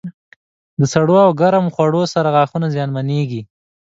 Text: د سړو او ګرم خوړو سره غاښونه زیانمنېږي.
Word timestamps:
د 0.79 0.81
سړو 0.93 1.15
او 1.25 1.31
ګرم 1.41 1.65
خوړو 1.73 2.01
سره 2.13 2.29
غاښونه 2.35 2.67
زیانمنېږي. 2.75 3.41